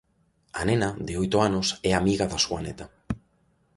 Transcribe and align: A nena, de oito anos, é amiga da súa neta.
A 0.59 0.61
nena, 0.69 0.89
de 1.07 1.13
oito 1.21 1.37
anos, 1.49 1.67
é 1.89 1.91
amiga 1.93 2.25
da 2.31 2.39
súa 2.45 2.61
neta. 2.65 2.85